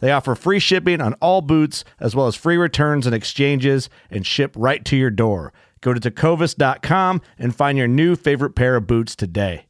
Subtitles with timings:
[0.00, 4.26] They offer free shipping on all boots, as well as free returns and exchanges, and
[4.26, 5.52] ship right to your door.
[5.80, 9.66] Go to tecovas.com and find your new favorite pair of boots today.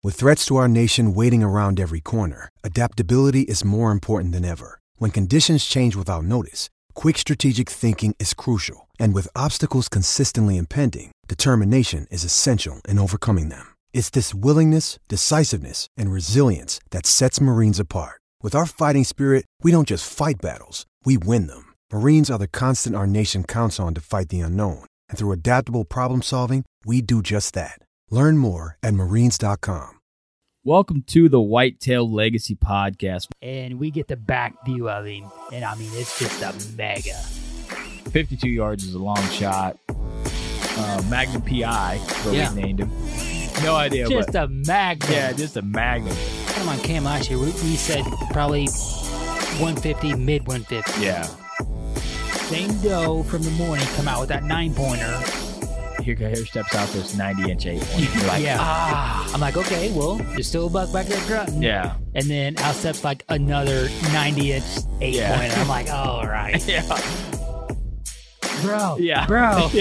[0.00, 4.78] With threats to our nation waiting around every corner, adaptability is more important than ever.
[4.96, 8.88] When conditions change without notice, quick strategic thinking is crucial.
[9.00, 13.74] And with obstacles consistently impending, determination is essential in overcoming them.
[13.92, 18.20] It's this willingness, decisiveness, and resilience that sets Marines apart.
[18.40, 21.74] With our fighting spirit, we don't just fight battles, we win them.
[21.92, 24.84] Marines are the constant our nation counts on to fight the unknown.
[25.08, 27.80] And through adaptable problem solving, we do just that.
[28.10, 29.90] Learn more at marines.com.
[30.62, 33.26] Welcome to the Whitetail Legacy Podcast.
[33.42, 37.14] and we get the back view of him, and I mean it's just a mega.
[38.12, 39.76] 52 yards is a long shot.
[39.90, 42.54] Uh, Magnum PI, is what Yeah.
[42.54, 42.90] we named him.
[43.64, 44.06] No idea.
[44.08, 45.10] Just but, a magnum.
[45.10, 46.16] yeah, just a Magnum.
[46.58, 51.00] Come on, Cam last year we, we said probably 150, mid 150.
[51.04, 51.22] Yeah.
[52.48, 55.20] Same doe from the morning come out with that nine pointer.
[56.02, 58.02] Here, here steps out this 90 inch eight one.
[58.02, 58.56] You're like, yeah.
[58.58, 59.30] ah.
[59.34, 61.62] I'm like, okay, well, there's still a buck back there grunting.
[61.62, 61.96] Yeah.
[62.14, 64.64] And then out steps like another 90 inch
[65.00, 65.38] eight Yeah.
[65.38, 65.54] pointer.
[65.60, 66.82] I'm like, oh all right, Yeah.
[68.62, 69.26] bro, Yeah.
[69.26, 69.68] bro.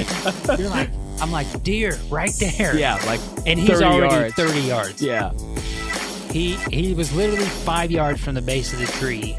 [0.57, 0.89] You're like,
[1.21, 2.75] I'm like, deer right there.
[2.77, 2.95] Yeah.
[3.05, 4.35] Like, And he's 30 already yards.
[4.35, 5.01] 30 yards.
[5.01, 5.31] yeah.
[6.31, 9.35] He he was literally five yards from the base of the tree.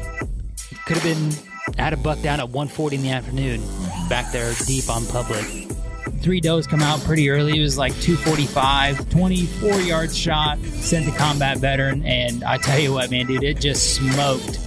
[0.85, 1.31] Could have been
[1.77, 3.61] had a buck down at 1:40 in the afternoon,
[4.09, 5.45] back there deep on public.
[6.21, 7.57] three does come out pretty early.
[7.57, 12.03] It was like 245, 24 yard shot, sent the combat veteran.
[12.05, 14.59] And I tell you what, man, dude, it just smoked.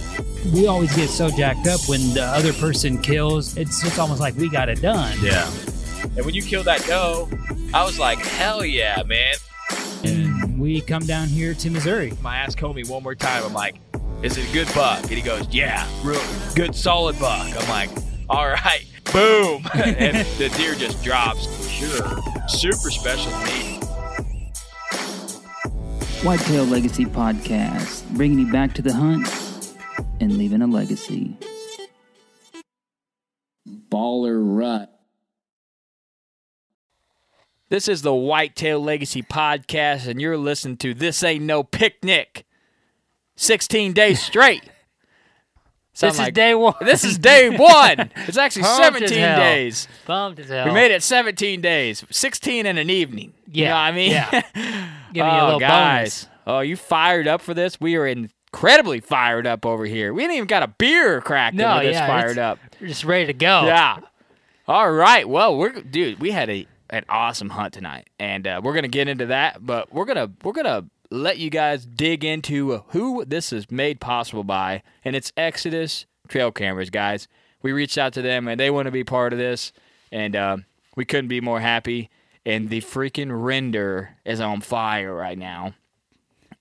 [0.53, 3.55] We always get so jacked up when the other person kills.
[3.57, 5.17] It's it's almost like we got it done.
[5.21, 5.49] Yeah.
[6.15, 7.29] And when you killed that doe,
[7.73, 9.35] I was like, hell yeah, man.
[10.73, 12.13] And we come down here to Missouri.
[12.25, 13.43] I asked Comey one more time.
[13.43, 13.75] I'm like,
[14.23, 15.03] is it a good buck?
[15.03, 16.19] And he goes, yeah, real
[16.55, 17.45] good, solid buck.
[17.55, 17.91] I'm like,
[18.27, 19.67] all right, boom.
[19.75, 22.21] and the deer just drops for sure.
[22.47, 23.83] Super special meat.
[26.23, 29.29] Whitetail Legacy Podcast, bringing you back to the hunt
[30.19, 31.37] and leaving a legacy.
[33.91, 34.92] Baller Rut.
[37.73, 42.45] This is the Whitetail Legacy Podcast, and you're listening to This Ain't No Picnic.
[43.35, 44.61] 16 days straight.
[45.99, 46.75] This is like- day one.
[46.81, 48.11] This is day one.
[48.27, 49.39] It's actually Pumped 17 hell.
[49.39, 49.87] days.
[50.05, 50.65] Pumped as hell.
[50.67, 53.33] We made it 17 days, 16 in an evening.
[53.51, 54.11] You Yeah, know what I mean?
[54.11, 54.29] yeah.
[55.13, 56.27] Give me a oh, little guys.
[56.45, 57.81] Oh, you fired up for this?
[57.81, 60.13] We are incredibly fired up over here.
[60.13, 62.59] We ain't even got a beer cracked No, this yeah, fired up.
[62.79, 63.65] We're just ready to go.
[63.65, 63.99] Yeah.
[64.67, 65.27] All right.
[65.27, 66.19] Well, we're dude.
[66.19, 69.65] We had a an awesome hunt tonight, and uh, we're gonna get into that.
[69.65, 74.43] But we're gonna we're gonna let you guys dig into who this is made possible
[74.43, 77.27] by, and it's Exodus Trail Cameras, guys.
[77.63, 79.73] We reached out to them, and they want to be part of this,
[80.11, 80.57] and uh,
[80.95, 82.09] we couldn't be more happy.
[82.45, 85.73] And the freaking render is on fire right now,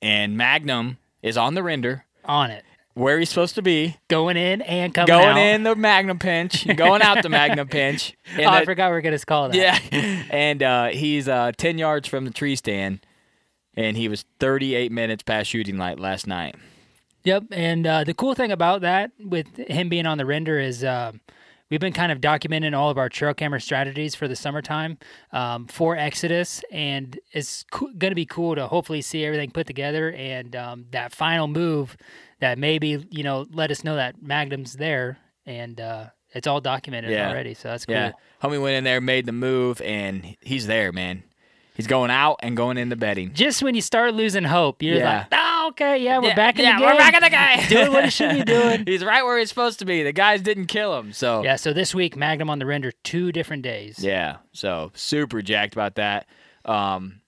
[0.01, 2.65] and Magnum is on the render On it.
[2.95, 3.97] Where he's supposed to be.
[4.09, 5.23] Going in and coming out.
[5.23, 5.55] Going out.
[5.55, 8.15] in the Magnum pinch, going out the Magnum pinch.
[8.35, 9.57] Oh, and I the- forgot we were going to call that.
[9.57, 9.79] yeah,
[10.31, 13.05] and uh, he's uh, ten yards from the tree stand,
[13.75, 16.55] and he was 38 minutes past shooting light last night.
[17.25, 17.45] Yep.
[17.53, 21.13] And uh, the cool thing about that, with him being on the render, is uh,
[21.73, 24.99] we've been kind of documenting all of our trail camera strategies for the summertime
[25.33, 29.67] um, for Exodus, and it's co- going to be cool to hopefully see everything put
[29.67, 31.97] together and um, that final move
[32.41, 35.17] that maybe you know let us know that Magnum's there
[35.47, 37.31] and uh, it's all documented Yeah.
[37.31, 37.55] already.
[37.55, 37.95] So that's cool.
[37.95, 38.13] Yeah.
[38.43, 41.23] Homie went in there, made the move, and he's there, man.
[41.75, 43.33] He's going out and going into the betting.
[43.33, 45.19] Just when you start losing hope, you're Yeah.
[45.19, 46.87] like, oh, okay, yeah, we're Yeah, back in yeah, the game.
[46.93, 47.69] we're back in the game.
[47.85, 48.85] doing what he should be doing.
[48.87, 50.03] He's right where he's supposed to be.
[50.03, 53.33] The guys didn't kill him, so Yeah, so this week, Magnum on the render, two
[53.33, 53.99] different days.
[54.05, 56.27] Yeah, so super jacked about that.
[56.67, 57.21] Um,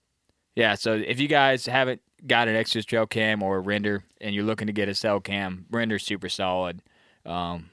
[0.55, 4.35] yeah, so if you guys haven't got an Exodus Trail Cam or a render and
[4.35, 6.81] you're looking to get a cell cam, render's super solid.
[7.26, 7.70] Um,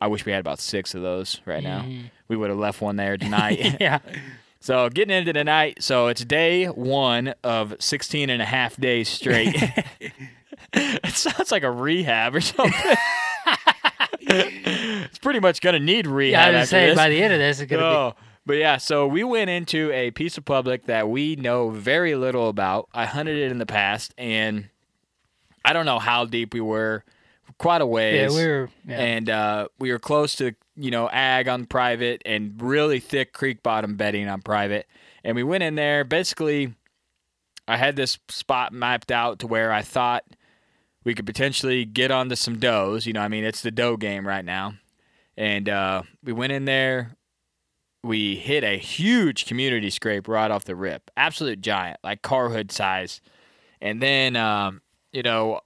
[0.00, 1.84] I wish we had about six of those right now.
[2.28, 3.76] We would have left one there tonight.
[3.80, 3.98] yeah.
[4.60, 9.54] So getting into tonight, so it's day one of 16 and a half days straight.
[10.72, 12.96] it sounds like a rehab or something.
[14.20, 17.38] it's pretty much going to need Yeah, rehab I was saying by the end of
[17.38, 18.14] this, it's gonna Oh,
[18.46, 22.48] but yeah, so we went into a piece of public that we know very little
[22.48, 22.88] about.
[22.92, 24.68] I hunted it in the past, and
[25.64, 27.04] I don't know how deep we were.
[27.58, 28.32] Quite a ways.
[28.32, 28.70] Yeah, we were.
[28.86, 28.98] Yeah.
[28.98, 33.62] And uh, we were close to, you know, ag on private and really thick creek
[33.62, 34.86] bottom bedding on private.
[35.22, 36.04] And we went in there.
[36.04, 36.74] Basically,
[37.68, 40.24] I had this spot mapped out to where I thought
[41.04, 43.06] we could potentially get onto some does.
[43.06, 44.74] You know, I mean, it's the doe game right now.
[45.36, 47.16] And uh, we went in there.
[48.02, 51.10] We hit a huge community scrape right off the rip.
[51.16, 53.20] Absolute giant, like car hood size.
[53.80, 54.80] And then, um,
[55.12, 55.60] you know,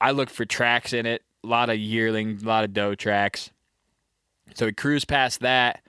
[0.00, 1.22] I looked for tracks in it.
[1.44, 3.50] A lot of yearling, a lot of doe tracks.
[4.54, 5.82] So we cruise past that.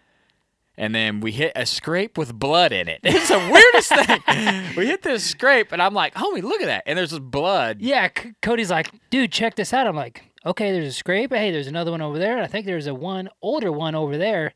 [0.77, 3.01] And then we hit a scrape with blood in it.
[3.03, 3.93] It's the weirdest
[4.25, 4.75] thing.
[4.75, 6.83] We hit this scrape, and I'm like, homie, look at that.
[6.87, 7.81] And there's this blood.
[7.81, 9.85] yeah, C- Cody's like, dude, check this out.
[9.85, 11.31] I'm like, okay, there's a scrape.
[11.33, 12.35] Hey, there's another one over there.
[12.35, 14.53] And I think there's a one older one over there.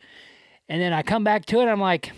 [0.69, 1.65] And then I come back to it.
[1.67, 2.11] I'm like,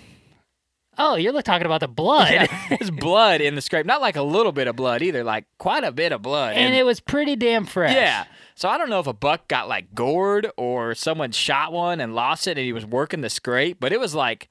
[0.98, 2.32] oh, you're talking about the blood.
[2.32, 3.86] Yeah, there's blood in the scrape.
[3.86, 6.56] Not like a little bit of blood either, like quite a bit of blood.
[6.56, 7.94] and it was pretty damn fresh.
[7.94, 8.26] Yeah.
[8.56, 12.16] So I don't know if a buck got like gored or someone shot one and
[12.16, 14.50] lost it and he was working the scrape, but it was like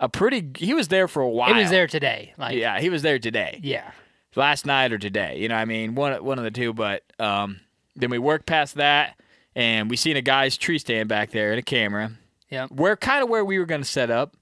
[0.00, 1.50] a pretty he was there for a while.
[1.54, 2.32] It was there today.
[2.38, 3.60] Like, Yeah, he was there today.
[3.62, 3.90] yeah.
[4.34, 5.36] Last night or today.
[5.38, 5.94] You know what I mean?
[5.94, 7.60] One one of the two, but um
[7.94, 9.20] then we worked past that
[9.54, 12.12] and we seen a guy's tree stand back there and a camera.
[12.48, 12.68] Yeah.
[12.68, 14.34] Where kind of where we were gonna set up.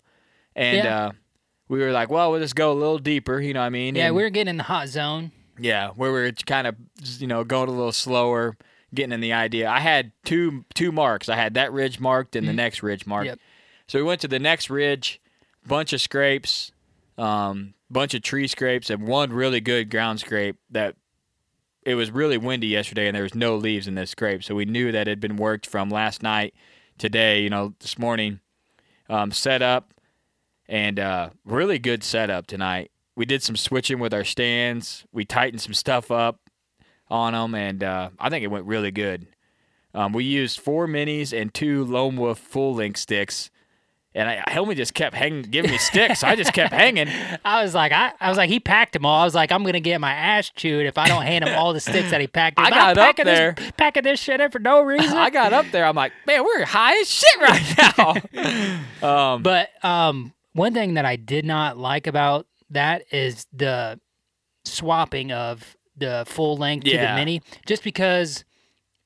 [0.54, 1.06] And Yeah.
[1.06, 1.10] uh
[1.70, 3.94] we were like, well, we'll just go a little deeper, you know what I mean?
[3.94, 5.30] Yeah, And- we were getting in the hot zone.
[5.58, 6.74] yeah, where we were kind of
[7.18, 8.56] you know going a little slower,
[8.94, 9.68] getting in the idea.
[9.70, 11.28] I had two two marks.
[11.28, 13.26] I had that ridge marked and the next ridge marked.
[13.26, 13.38] Yep.
[13.86, 15.20] So we went to the next ridge,
[15.66, 16.72] bunch of scrapes,
[17.18, 20.96] um, bunch of tree scrapes, and one really good ground scrape that.
[21.82, 24.66] It was really windy yesterday, and there was no leaves in this scrape, so we
[24.66, 26.52] knew that it had been worked from last night,
[26.98, 28.40] today, you know, this morning.
[29.08, 29.94] Um, set up,
[30.70, 32.90] and uh, really good setup tonight.
[33.16, 35.04] We did some switching with our stands.
[35.12, 36.38] We tightened some stuff up
[37.10, 39.26] on them, and uh, I think it went really good.
[39.92, 43.50] Um, we used four minis and two Lone Wolf full length sticks,
[44.14, 46.22] and I, Helmy just kept hanging, giving me sticks.
[46.22, 47.08] I just kept hanging.
[47.44, 49.20] I was like, I, I was like, he packed them all.
[49.22, 51.72] I was like, I'm gonna get my ass chewed if I don't hand him all
[51.72, 52.60] the sticks that he packed.
[52.60, 53.54] I got up packing there.
[53.54, 55.10] this, packing this shit in for no reason.
[55.18, 55.84] I got up there.
[55.84, 58.22] I'm like, man, we're high as shit right
[59.02, 59.34] now.
[59.34, 64.00] um, But um, one thing that I did not like about that is the
[64.64, 68.44] swapping of the full length to the mini, just because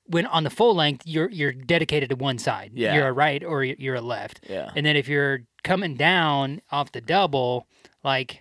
[0.06, 2.72] when on the full length you're you're dedicated to one side.
[2.74, 2.94] Yeah.
[2.94, 4.40] You're a right or you're a left.
[4.48, 7.66] yeah, And then if you're coming down off the double,
[8.02, 8.40] like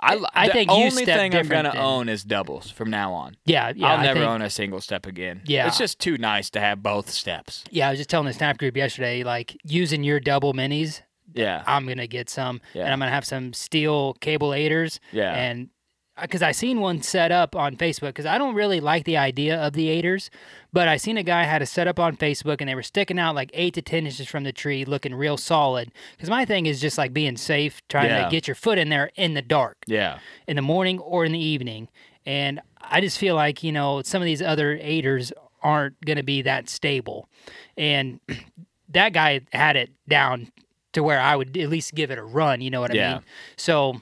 [0.00, 2.90] I, I the think you only step thing I'm gonna than- own is doubles from
[2.90, 3.36] now on.
[3.44, 5.42] yeah, yeah, I'll never think- own a single step again.
[5.46, 5.66] Yeah.
[5.66, 7.64] it's just too nice to have both steps.
[7.70, 11.00] Yeah, I was just telling the snap group yesterday, like using your double minis,
[11.34, 12.84] Yeah, I'm gonna get some, Yeah.
[12.84, 15.68] and I'm gonna have some steel cable aiders, yeah, and
[16.16, 19.16] uh, because I seen one set up on Facebook, because I don't really like the
[19.16, 20.30] idea of the aiders,
[20.72, 23.18] but I seen a guy had a set up on Facebook, and they were sticking
[23.18, 25.90] out like eight to ten inches from the tree, looking real solid.
[26.12, 28.24] Because my thing is just like being safe, trying Yeah.
[28.26, 30.18] to get your foot in there in the dark, yeah.
[30.46, 31.88] in the morning or in the evening,
[32.24, 35.32] and I just feel like you know some of these other aiders
[35.64, 37.28] aren't gonna be that stable,
[37.76, 38.20] and
[38.90, 40.52] that guy had it down
[40.94, 42.60] to where I would at least give it a run.
[42.60, 43.12] You know what I Yeah.
[43.14, 43.22] mean?
[43.56, 44.00] So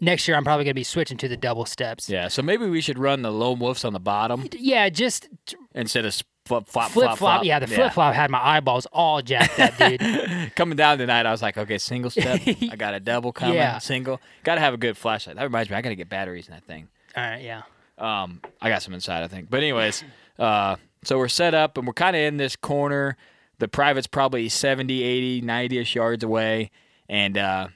[0.00, 2.08] next year I'm probably gonna be switching to the double steps.
[2.10, 5.28] Yeah, so maybe we should run the lone wolves on the bottom Yeah, just
[5.74, 6.14] instead of
[6.44, 7.44] flip flop flip flop flop.
[7.44, 10.52] Yeah, the flip flop had my eyeballs all jacked up, dude.
[10.56, 12.40] Coming down tonight, I was like, okay, single step.
[12.70, 13.54] I got a double coming.
[13.54, 13.78] Yeah.
[13.78, 14.20] Single.
[14.42, 15.36] Got to have a good flashlight.
[15.36, 16.88] That reminds me, I got to get batteries in that thing.
[17.16, 17.62] all right, yeah.
[17.96, 19.48] Um, I got some inside, I think.
[19.48, 20.04] But anyways,
[20.38, 23.16] uh, so we're set up and we're kind of in this corner.
[23.58, 26.70] The private's probably 70, 80, 90ish yards away,
[27.08, 27.68] and uh,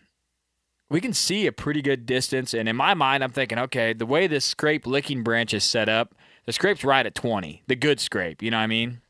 [0.91, 2.55] we can see a pretty good distance.
[2.55, 5.89] And in my mind, I'm thinking, okay, the way this scrape licking branch is set
[5.89, 6.15] up,
[6.47, 8.43] the scrape's right at 20, the good scrape.
[8.43, 9.01] You know what I mean?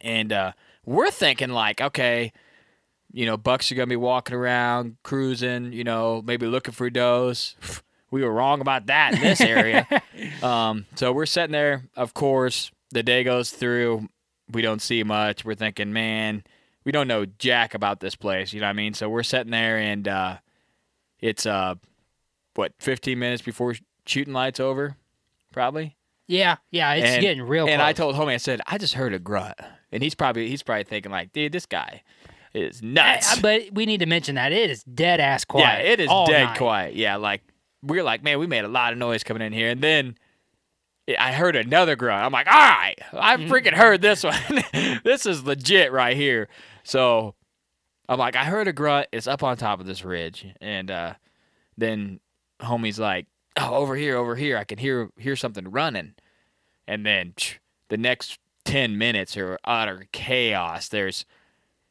[0.00, 0.52] And uh,
[0.84, 2.32] we're thinking like, okay,
[3.12, 7.56] you know, bucks are gonna be walking around, cruising, you know, maybe looking for does.
[8.10, 9.88] We were wrong about that in this area.
[10.42, 11.88] um, so we're sitting there.
[11.96, 14.08] Of course, the day goes through.
[14.50, 15.44] We don't see much.
[15.44, 16.44] We're thinking, man,
[16.84, 18.52] we don't know jack about this place.
[18.52, 18.94] You know what I mean?
[18.94, 20.36] So we're sitting there, and uh,
[21.20, 21.76] it's uh,
[22.54, 23.74] what, 15 minutes before
[24.06, 24.96] shooting lights over,
[25.52, 25.96] probably.
[26.26, 27.68] Yeah, yeah, it's And- getting real.
[27.68, 29.58] And I told homie, I said, I just heard a grunt,
[29.92, 32.02] and he's probably he's probably thinking like, dude, this guy
[32.54, 33.36] is nuts.
[33.38, 35.84] I- but we need to mention that it is dead ass quiet.
[35.84, 36.58] Yeah, it is dead night.
[36.58, 36.94] quiet.
[36.94, 37.42] Yeah, like
[37.82, 40.16] we are like, man, we made a lot of noise coming in here, and then
[41.18, 42.24] I heard another grunt.
[42.24, 43.52] I'm like, all right, I Mm-hmm.
[43.52, 44.34] freaking heard this one.
[45.04, 46.48] this is legit right here.
[46.82, 47.34] So
[48.08, 49.08] I'm like, I heard a grunt.
[49.12, 51.14] It's up on top of this ridge, and uh,
[51.76, 52.20] then
[52.62, 53.26] homie's like,
[53.58, 56.14] oh, over here, over here, I can hear hear something running,
[56.88, 57.56] and then psh,
[57.88, 60.88] the next ten minutes are utter chaos.
[60.88, 61.26] There's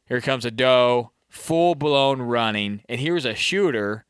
[0.08, 4.04] here comes a doe, full blown running, and here's a shooter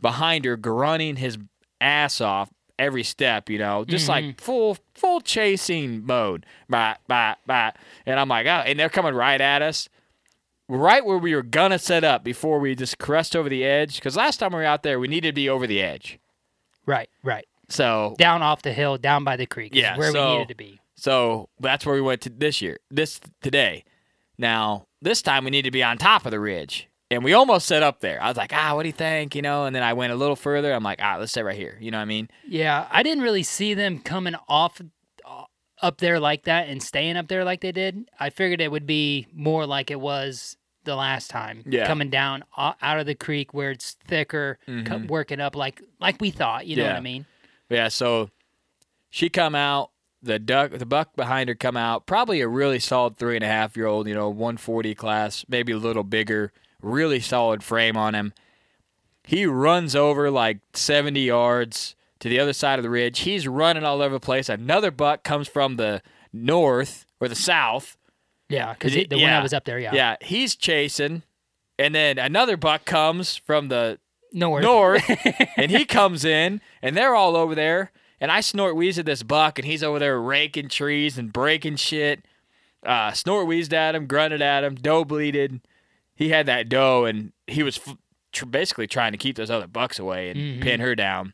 [0.00, 1.36] behind her grunting his
[1.80, 4.38] ass off every step, you know, just like mm-hmm.
[4.38, 6.46] full full chasing mode.
[6.68, 7.72] Bah, bah, bah.
[8.06, 9.88] And I'm like, oh, and they're coming right at us.
[10.68, 13.96] Right where we were gonna set up before we just crest over the edge.
[13.96, 16.18] Because last time we were out there, we needed to be over the edge.
[16.86, 17.46] Right, right.
[17.68, 19.74] So Down off the hill, down by the creek.
[19.74, 20.80] Yeah, where so- we needed to be.
[20.94, 23.84] So that's where we went to this year, this today.
[24.36, 27.66] Now this time we need to be on top of the ridge, and we almost
[27.66, 28.22] set up there.
[28.22, 29.34] I was like, ah, what do you think?
[29.34, 30.72] You know, and then I went a little further.
[30.72, 31.76] I'm like, ah, let's sit right here.
[31.80, 32.28] You know what I mean?
[32.46, 34.80] Yeah, I didn't really see them coming off
[35.26, 35.44] uh,
[35.80, 38.08] up there like that and staying up there like they did.
[38.20, 41.86] I figured it would be more like it was the last time, Yeah.
[41.86, 46.30] coming down out of the creek where it's thicker, co- working up like like we
[46.30, 46.66] thought.
[46.66, 46.96] You know what Mm-hmm.
[46.96, 47.26] I mean?
[47.68, 47.88] Yeah.
[47.88, 48.30] So
[49.10, 49.90] she come out.
[50.20, 52.06] The duck, the buck behind her come out.
[52.06, 54.08] Probably a really solid three and a half year old.
[54.08, 56.52] You know, 140 class, maybe a little bigger.
[56.82, 58.32] Really solid frame on him.
[59.24, 63.20] He runs over like 70 yards to the other side of the ridge.
[63.20, 64.48] He's running all over the place.
[64.48, 67.96] Another buck comes from the north or the south.
[68.48, 69.30] Yeah, because the one yeah.
[69.36, 71.22] that was up there, yeah, Yeah, he's chasing.
[71.78, 73.98] And then another buck comes from the
[74.32, 75.04] north, north,
[75.56, 77.92] and he comes in, and they're all over there.
[78.20, 81.76] And I snort wheezed at this buck, and he's over there raking trees and breaking
[81.76, 82.24] shit.
[82.82, 85.60] Uh, snort wheezed at him, grunted at him, doe bleeded.
[86.18, 87.96] He had that doe, and he was f-
[88.32, 90.62] tr- basically trying to keep those other bucks away and mm-hmm.
[90.62, 91.32] pin her down.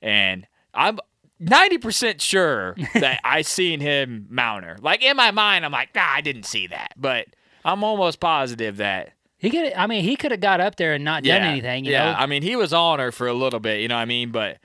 [0.00, 1.00] And I'm
[1.42, 4.76] 90% sure that I seen him mount her.
[4.80, 6.92] Like in my mind, I'm like, nah, I didn't see that.
[6.96, 7.26] But
[7.64, 9.72] I'm almost positive that He could.
[9.72, 11.84] I mean, he could have got up there and not done anything.
[11.84, 13.96] You yeah, know, I mean, he was on her for a little bit, you know
[13.96, 14.30] what I mean?
[14.30, 14.58] But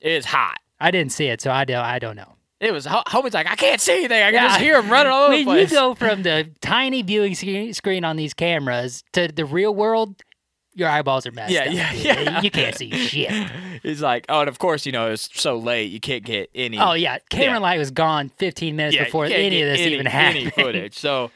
[0.00, 0.58] it's hot.
[0.78, 1.82] I didn't see it, so I don't.
[1.82, 2.34] I don't know.
[2.60, 4.20] It was, ho- homie's like, I can't see anything.
[4.22, 7.02] I can just hear him running all over the when you go from the tiny
[7.02, 7.34] viewing
[7.72, 10.16] screen on these cameras to the real world,
[10.74, 11.72] your eyeballs are messed Yeah, up.
[11.72, 12.40] yeah, yeah.
[12.40, 13.30] You can't see shit.
[13.84, 16.78] He's like, oh, and of course, you know, it's so late, you can't get any.
[16.78, 17.58] Oh yeah, camera Yeah.
[17.58, 20.36] light was gone 15 minutes yeah, before any of this any, even happened.
[20.38, 20.98] Any footage.
[20.98, 21.30] So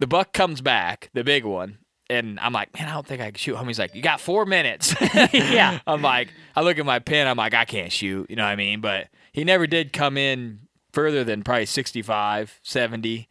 [0.00, 1.78] the buck comes back, the big one,
[2.10, 3.56] and I'm like, man, I don't think I can shoot.
[3.56, 4.94] Homie's like, you got four minutes.
[5.32, 5.80] Yeah.
[5.86, 8.28] I'm like, I look at my pin, I'm like, I can't shoot.
[8.30, 8.80] You know what I mean?
[8.80, 10.60] But he never did come in
[10.92, 13.28] further than probably 65, 70,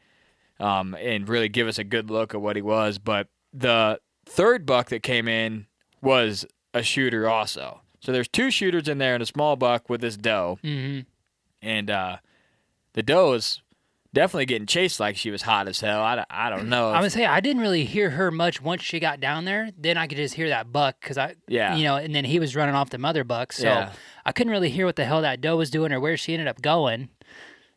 [0.59, 2.97] um, and really give us a good look at what he was.
[2.97, 5.67] But the third buck that came in
[6.01, 7.81] was a shooter also.
[7.99, 10.59] So there's two shooters in there and a small buck with this doe.
[10.61, 10.99] hmm
[11.61, 12.17] And uh,
[12.93, 13.61] the doe is
[14.17, 16.01] definitely getting chased like she was hot as hell.
[16.01, 16.89] I, don't- I don't know.
[16.91, 19.69] I would say I didn't really hear her much once she got down there.
[19.77, 21.75] Then I could just hear that buck because I, Yeah.
[21.75, 23.91] you know, and then he was running off the mother buck, so Yeah.
[24.25, 26.47] I couldn't really hear what the hell that doe was doing or where she ended
[26.47, 27.09] up going.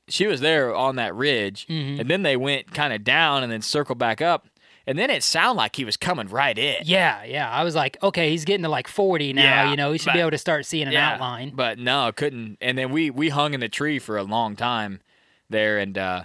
[0.08, 2.00] she was there on that ridge, Mm-hmm.
[2.00, 4.46] and then they went kind of down and then circled back up.
[4.86, 6.76] And then it sounded like he was coming right in.
[6.84, 7.48] Yeah, yeah.
[7.48, 9.42] I was like, okay, he's getting to like 40 now.
[9.42, 11.52] Yeah, you know, he should be able to start seeing an Yeah, outline.
[11.54, 12.56] But no, couldn't.
[12.60, 15.00] And then we we hung in the tree for a long time
[15.48, 16.24] there, and uh,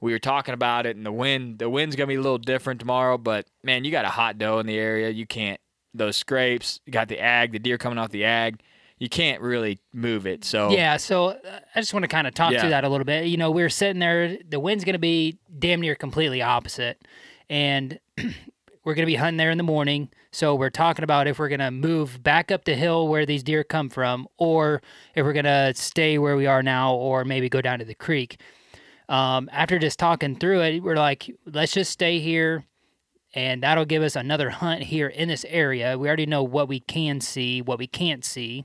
[0.00, 0.96] we were talking about it.
[0.96, 3.18] And the wind, the wind's gonna be a little different tomorrow.
[3.18, 5.10] But man, you got a hot doe in the area.
[5.10, 5.60] You can't
[5.94, 6.80] those scrapes.
[6.86, 8.60] You got the ag, the deer coming off the ag.
[8.98, 10.44] You can't really move it.
[10.44, 12.62] So Yeah, so uh, I just want to kind of talk Yeah.
[12.62, 13.26] to that a little bit.
[13.26, 17.02] You know, we were sitting there, the wind's going to be damn near completely opposite.
[17.48, 17.98] And
[18.84, 20.10] we're going to be hunting there in the morning.
[20.32, 23.42] So we're talking about if we're going to move back up the hill where these
[23.42, 24.82] deer come from, or
[25.14, 27.94] if we're going to stay where we are now, or maybe go down to the
[27.94, 28.38] creek.
[29.10, 32.64] Um, after just talking through it, we're like, let's just stay here,
[33.34, 35.98] and that'll give us another hunt here in this area.
[35.98, 38.64] We already know what we can see, what we can't see,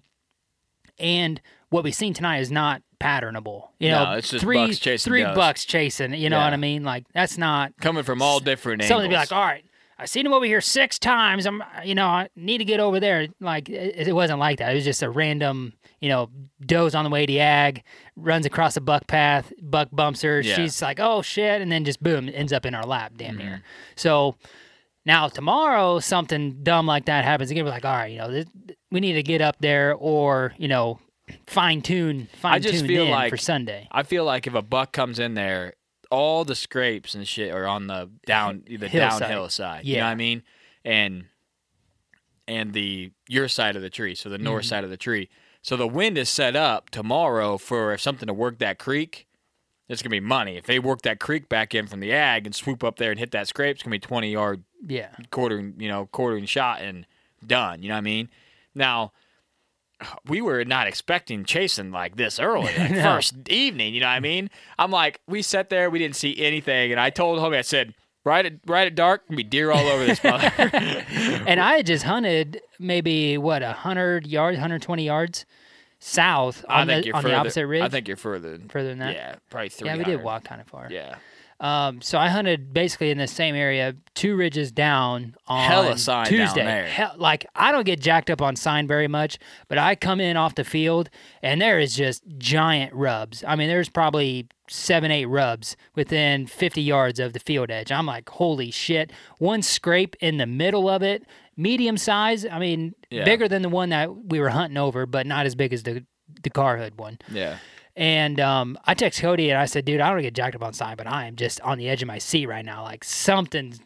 [0.97, 3.69] and what we've seen tonight is not patternable.
[3.79, 5.35] You No, know, it's just three bucks chasing three does.
[5.35, 6.13] bucks chasing.
[6.13, 6.45] You know Yeah.
[6.45, 6.83] what I mean?
[6.83, 8.87] Like that's not Coming from all different angles.
[9.01, 9.65] Somebody be like, all right,
[9.97, 11.45] I seen him over here six times.
[11.45, 13.27] I'm, you know, I need to get over there.
[13.39, 14.71] Like it, it wasn't like that.
[14.71, 16.29] It was just a random, you know,
[16.65, 17.83] does on the way to ag,
[18.17, 20.41] runs across a buck path, buck bumps her.
[20.41, 20.55] Yeah.
[20.55, 23.45] She's like, oh shit, and then just boom, ends up in our lap, damn Mm-hmm.
[23.47, 23.63] near.
[23.95, 24.35] So
[25.05, 27.63] now tomorrow, something dumb like that happens again.
[27.63, 28.45] We're like, all right, you know, this,
[28.91, 30.99] we need to get up there or you know,
[31.47, 33.87] fine tune, fine just tune feel like- for Sunday.
[33.91, 35.73] I feel like if a buck comes in there,
[36.11, 39.19] all the scrapes and shit are on the down the Hillside.
[39.21, 39.85] downhill side.
[39.85, 40.05] You know Yeah.
[40.05, 40.43] what I mean?
[40.83, 41.25] And
[42.47, 44.69] and the your side of the tree, so the north Mm-hmm.
[44.69, 45.29] side of the tree.
[45.61, 49.27] So the wind is set up tomorrow for if something to work that creek.
[49.87, 50.57] It's gonna be money.
[50.57, 53.19] If they work that creek back in from the ag and swoop up there and
[53.19, 57.05] hit that scrape, it's gonna be twenty yard Yeah, quartering, you know, quartering shot and
[57.45, 57.81] done.
[57.83, 58.29] You know what I mean?
[58.73, 59.13] Now,
[60.27, 63.01] we were not expecting chasing like this early, like No.
[63.03, 63.93] first evening.
[63.93, 64.49] You know what I mean?
[64.77, 67.93] I'm like, we sat there, we didn't see anything, and I told homie, I said,
[68.23, 70.51] right at right at dark, gonna be deer all over this mother.
[70.57, 75.45] and I had just hunted maybe what a hundred yards, hundred twenty yards
[76.07, 77.33] south I on, think the, you're on further.
[77.33, 77.81] the opposite ridge.
[77.81, 78.59] I think you're further.
[78.69, 79.13] further than that.
[79.15, 79.87] Yeah, probably three.
[79.89, 80.87] yeah, we did walk kind of far.
[80.91, 81.15] Yeah,
[81.59, 86.25] Um, so I hunted basically in the same area, two ridges down on Hella sign
[86.25, 86.63] down Tuesday.
[86.63, 86.85] there.
[86.85, 90.37] Hell, like I don't get jacked up on sign very much, but I come in
[90.37, 91.09] off the field
[91.41, 93.43] and there is just giant rubs.
[93.47, 97.91] I mean, there's probably seven, eight rubs within 50 yards of the field edge.
[97.91, 99.11] I'm like, holy shit!
[99.39, 101.23] One scrape in the middle of it,
[101.57, 102.45] medium size.
[102.45, 103.23] I mean, Yeah.
[103.25, 106.05] bigger than the one that we were hunting over, but not as big as the
[106.43, 107.19] the car hood one.
[107.31, 107.57] yeah.
[107.97, 110.73] And um, I text Cody and I said, dude, I don't get jacked up on
[110.73, 112.83] sign, but I am just on the edge of my seat right now.
[112.83, 113.79] Like something's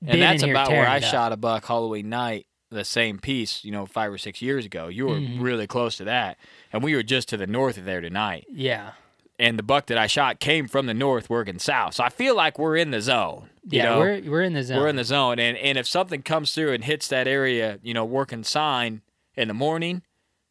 [0.00, 3.72] been And that's about where I shot a buck Halloween night, the same piece, you
[3.72, 4.86] know, five or six years ago.
[4.86, 5.42] You were Mm-hmm.
[5.42, 6.38] really close to that,
[6.72, 8.46] and we were just to the north of there tonight.
[8.52, 8.92] Yeah.
[9.40, 11.94] And the buck that I shot came from the north working south.
[11.94, 13.48] So I feel like we're in the zone.
[13.68, 13.98] you Yeah, know?
[13.98, 14.78] we're we're in the zone.
[14.78, 15.38] We're in the zone.
[15.40, 19.02] And and if something comes through and hits that area, you know, working sign
[19.36, 20.02] in the morning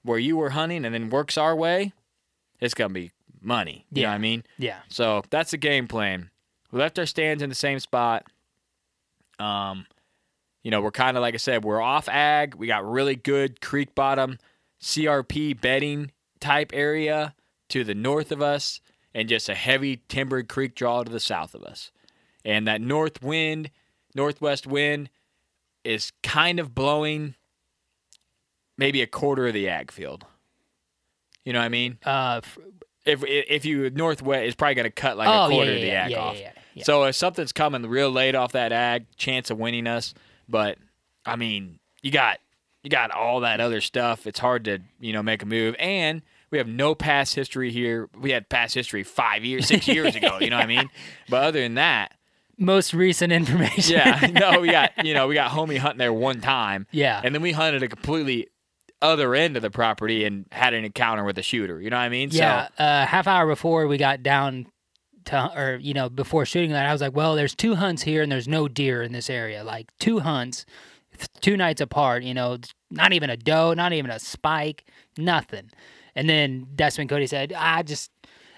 [0.04, 1.94] where you were hunting and then works our way,
[2.60, 3.86] it's gonna be money.
[3.92, 4.10] You know Yeah.
[4.12, 4.44] what I mean?
[4.58, 4.80] yeah.
[4.90, 6.30] So that's the game plan.
[6.72, 8.26] We left our stands in the same spot.
[9.40, 9.86] Um,
[10.64, 12.56] you know, we're kind of like I said, we're off ag.
[12.56, 14.38] We got really good creek bottom
[14.82, 17.34] CRP bedding type area
[17.70, 18.82] to the north of us,
[19.14, 21.92] and just a heavy timbered creek draw to the south of us.
[22.46, 23.70] And that north wind,
[24.16, 25.10] northwest wind,
[25.84, 27.36] is kind of blowing
[28.78, 30.26] maybe a quarter of the ag field.
[31.44, 31.98] You know what I mean?
[32.06, 32.42] Uh,
[33.06, 35.82] if if you northwest, is probably going to cut like oh a quarter yeah, of
[35.82, 36.36] the yeah, ag yeah, off.
[36.36, 36.84] yeah, yeah, yeah.
[36.84, 40.14] So if something's coming real late off that ag, chance of winning us.
[40.48, 40.78] But
[41.26, 42.40] I mean, you got
[42.84, 44.28] you got all that other stuff.
[44.28, 48.10] It's hard to you know make a move, and we have no past history here.
[48.20, 50.38] We had past history five years, six years ago.
[50.40, 50.90] You know what I mean?
[51.30, 52.14] But other than that,
[52.58, 53.96] Most recent information.
[53.96, 57.22] yeah, no, we got you know we got homie hunting there one time, Yeah.
[57.24, 58.48] and then we hunted a completely
[59.02, 61.80] other end of the property and had an encounter with a shooter.
[61.82, 62.30] You know what I mean?
[62.32, 64.66] Yeah, So, uh, half hour before we got down
[65.26, 68.22] to, or you know, before shooting that, I was like, well, there's two hunts here
[68.22, 69.64] and there's no deer in this area.
[69.64, 70.66] Like two hunts,
[71.40, 72.24] two nights apart.
[72.24, 72.58] You know,
[72.92, 74.84] not even a doe, not even a spike,
[75.18, 75.70] nothing.
[76.16, 78.12] And then that's when Cody said, I just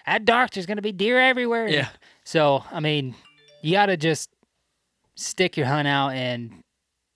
[0.05, 1.67] at dark, there's gonna be deer everywhere.
[1.67, 1.89] Yeah.
[2.23, 3.15] So I mean,
[3.61, 4.29] you gotta just
[5.15, 6.51] stick your hunt out and.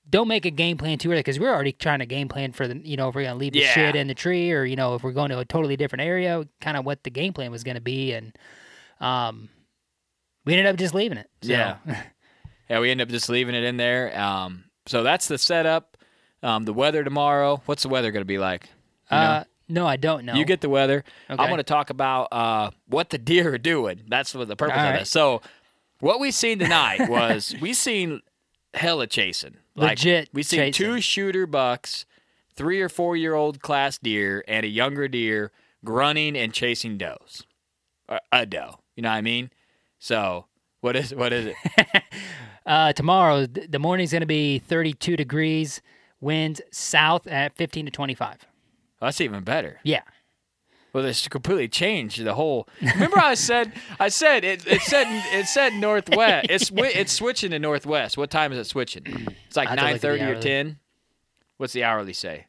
[0.07, 2.67] Don't make a game plan too early because we're already trying to game plan for
[2.67, 3.73] the, you know, if we're gonna leave the Yeah.
[3.73, 6.47] shit in the tree or you know if we're going to a totally different area,
[6.61, 8.37] kind of what the game plan was going to be, and
[9.01, 9.49] um,
[10.45, 11.27] we ended up just leaving it.
[11.41, 11.77] So, Yeah.
[12.69, 14.17] Yeah, we end up just leaving it in there.
[14.17, 15.97] Um, so that's the setup.
[16.43, 17.61] Um, the weather tomorrow.
[17.65, 18.69] What's the weather going to be like?
[19.11, 19.23] You know?
[19.23, 20.35] uh, no, I don't know.
[20.35, 21.03] You get the weather.
[21.29, 21.41] Okay.
[21.41, 24.01] I'm going to talk about uh, what the deer are doing.
[24.07, 24.99] That's what the purpose All of right.
[24.99, 25.09] this.
[25.09, 25.41] So,
[25.99, 28.21] what we seen tonight was we seen
[28.73, 29.57] hella chasing.
[29.75, 30.73] Legit We seen chasing.
[30.73, 32.05] two shooter bucks,
[32.55, 35.51] three or four year old class deer, and a younger deer
[35.83, 37.43] grunting and chasing does.
[38.07, 38.79] A, a doe.
[38.95, 39.49] You know what I mean?
[39.99, 40.45] So,
[40.81, 42.03] what is what is it?
[42.65, 45.81] uh, tomorrow, th- the morning's going to be 32 degrees,
[46.21, 48.45] winds south at 15 to 25.
[49.01, 49.79] That's even better.
[49.83, 50.01] Yeah.
[50.93, 52.69] Well, this completely changed the whole.
[52.81, 54.65] Remember, I said, I said it.
[54.65, 55.05] It said
[55.37, 56.47] it said northwest.
[56.49, 58.17] It's it's switching to northwest.
[58.17, 59.03] What time is it switching?
[59.47, 60.79] It's like I have to look nine thirty or ten.
[61.57, 62.47] What's the hourly say?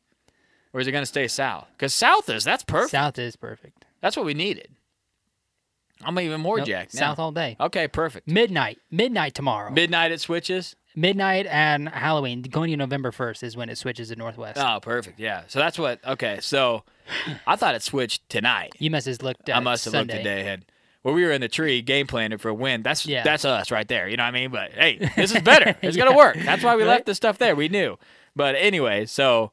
[0.73, 1.67] Or is it going to stay south?
[1.73, 2.91] Because south is that's perfect.
[2.93, 3.85] South is perfect.
[4.01, 4.69] That's what we needed.
[6.05, 6.95] I'm even more Nope, jacked.
[6.95, 7.01] now.
[7.01, 7.57] South all day.
[7.59, 8.29] Okay, perfect.
[8.29, 8.79] Midnight.
[8.91, 9.71] Midnight tomorrow.
[9.73, 10.77] Midnight it switches.
[10.97, 12.43] Midnight and Halloween.
[12.43, 14.59] Going to November 1st is when it switches to Northwest.
[14.59, 15.21] Oh, perfect.
[15.21, 15.43] Yeah.
[15.47, 16.01] So that's what.
[16.05, 16.39] Okay.
[16.41, 16.83] So
[17.47, 18.73] I thought it switched tonight.
[18.79, 20.15] you must have looked I must have Sunday.
[20.15, 20.65] looked a day ahead.
[21.05, 22.83] Well, we were in the tree game planning for a win.
[22.83, 23.23] That's Yeah.
[23.23, 24.09] that's us right there.
[24.09, 24.51] You know what I mean?
[24.51, 25.77] But hey, this is better.
[25.83, 26.37] It's gonna work.
[26.45, 26.89] That's why we Right?
[26.89, 27.55] left the stuff there.
[27.55, 27.97] We knew.
[28.35, 29.53] But anyway, so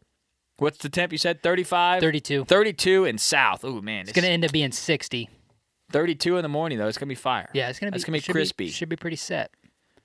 [0.57, 1.11] what's the temp?
[1.11, 2.01] You said 35?
[2.01, 2.45] 32.
[2.45, 3.63] 32 in South.
[3.63, 5.29] Oh man, It's going to end up being 60.
[5.91, 6.87] 32 in the morning though.
[6.87, 7.49] It's gonna be fire.
[7.53, 8.69] Yeah, it's going to be It's gonna be crispy.
[8.69, 9.51] should be pretty set.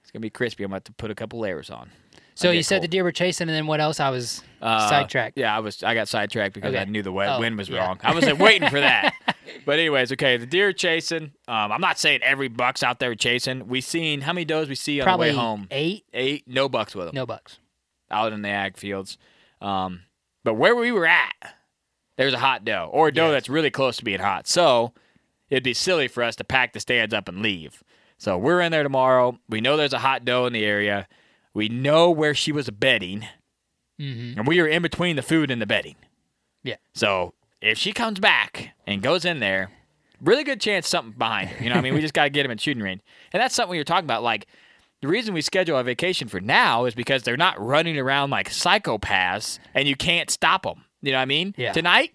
[0.09, 0.64] It's gonna be crispy.
[0.64, 1.90] I'm about to put a couple layers on.
[2.35, 2.85] So you said cold.
[2.85, 4.01] the deer were chasing, and then what else?
[4.01, 5.37] I was Uh, sidetracked.
[5.37, 5.83] Yeah, I was.
[5.83, 7.85] I got sidetracked because I knew the wet Oh, wind was yeah.
[7.85, 8.01] wrong.
[8.03, 9.12] I was like, waiting for that.
[9.64, 11.33] But anyways, okay, the deer chasing.
[11.47, 13.66] Um, I'm not saying every buck's out there chasing.
[13.66, 15.66] We seen how many does we see on Probably the way home?
[15.71, 16.05] eight.
[16.14, 16.44] Eight.
[16.47, 17.14] No bucks with them.
[17.14, 17.59] No bucks.
[18.11, 19.18] Out in the ag fields.
[19.61, 20.03] Um,
[20.44, 21.35] but where we were at,
[22.16, 23.33] there's a hot doe or a doe Yes.
[23.33, 24.47] that's really close to being hot.
[24.47, 24.92] So
[25.51, 27.83] it'd be silly for us to pack the stands up and leave.
[28.18, 29.38] So we're in there tomorrow.
[29.48, 31.07] We know there's a hot doe in the area.
[31.54, 33.26] We know where she was bedding,
[34.00, 34.38] Mm-hmm.
[34.38, 35.96] and we are in between the food and the bedding.
[36.62, 36.76] Yeah.
[36.94, 39.72] So if she comes back and goes in there,
[40.20, 41.64] really good chance something behind her.
[41.64, 43.00] You know, what I mean, we just got to get him in shooting range,
[43.33, 44.22] and that's something we were talking about.
[44.22, 44.46] Like
[45.02, 48.48] the reason we schedule a vacation for now is because they're not running around like
[48.50, 50.85] psychopaths, and you can't stop them.
[51.02, 51.54] You know what I mean?
[51.57, 51.72] Yeah.
[51.72, 52.12] Tonight,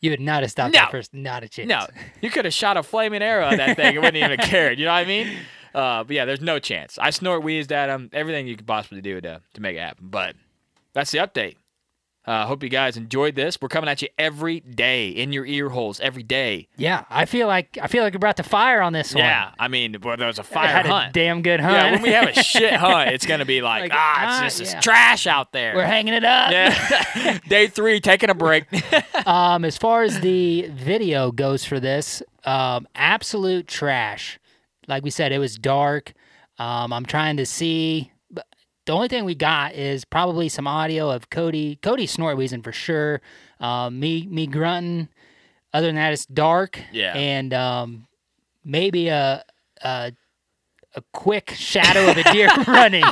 [0.00, 0.80] You would not have stopped No.
[0.80, 1.12] that first.
[1.12, 1.68] Not a chance.
[1.68, 1.86] no,
[2.20, 4.78] you could have shot a flaming arrow at that thing It wouldn't even have cared.
[4.78, 5.28] You know what I mean?
[5.74, 6.98] Uh, but yeah, there's no chance.
[6.98, 8.08] I snort wheezed at him.
[8.14, 10.08] Everything you could possibly do to to make it happen.
[10.08, 10.34] But
[10.94, 11.56] that's the update.
[12.28, 13.56] Uh, hope you guys enjoyed this.
[13.58, 16.68] We're coming at you every day in your ear holes every day.
[16.76, 19.24] Yeah, I feel like I feel like we brought the fire on this one.
[19.24, 21.08] Yeah, I mean, well, there was a fire hunt.
[21.08, 21.72] a damn good hunt.
[21.72, 24.58] yeah, when we have a shit hunt, it's gonna be like, Like, ah, ah, it's
[24.58, 24.80] just yeah.
[24.80, 25.74] trash out there.
[25.74, 26.50] we're hanging it up.
[26.52, 27.38] yeah.
[27.48, 28.64] Day three, taking a break.
[29.26, 34.38] Um, as far as the video goes for this, um, absolute trash.
[34.86, 36.12] Like we said, it was dark.
[36.58, 38.10] Um, I'm trying to see.
[38.88, 41.76] The only thing we got is probably some audio of Cody.
[41.82, 43.20] Cody snort wheezing for sure.
[43.60, 45.08] Um, me me grunting.
[45.74, 46.80] Other than that, it's dark.
[46.90, 47.12] Yeah.
[47.14, 48.06] And um,
[48.64, 49.44] maybe a
[49.84, 50.12] a
[50.94, 53.04] a quick shadow of a deer running.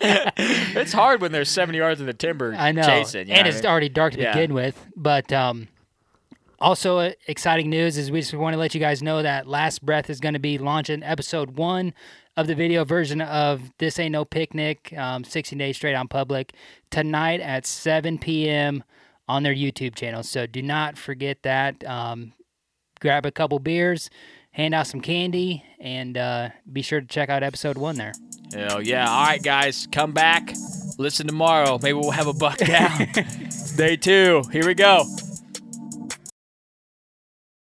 [0.00, 3.32] it's hard when there's 70 yards in the timber I know, chasing.
[3.32, 4.32] and it's already dark to Yeah.
[4.32, 4.86] begin with.
[4.96, 5.66] But um,
[6.60, 9.84] also uh, exciting news is we just want to let you guys know that Last
[9.84, 11.94] Breath is going to be launching episode one
[12.36, 16.52] of the video version of This Ain't No Picnic, um, 60 days straight on public
[16.90, 18.84] tonight at 7 p.m.
[19.28, 20.22] on their YouTube channel.
[20.22, 21.82] So do not forget that.
[21.84, 22.32] Um,
[23.00, 24.10] grab a couple beers,
[24.52, 28.12] hand out some candy, and uh, be sure to check out episode one there.
[28.52, 29.08] Hell yeah.
[29.08, 30.52] All right, guys, come back.
[30.98, 31.78] Listen tomorrow.
[31.82, 33.06] Maybe we'll have a buck down.
[33.76, 34.42] Day two.
[34.52, 35.04] Here we go.